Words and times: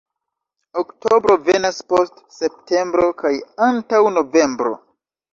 Oktobro 0.81 1.33
venas 1.49 1.81
post 1.91 2.17
septembro 2.37 3.09
kaj 3.19 3.33
antaŭ 3.67 4.01
novembro. 4.15 4.73